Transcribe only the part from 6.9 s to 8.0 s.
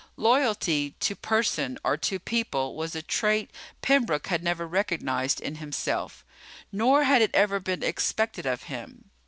had it ever been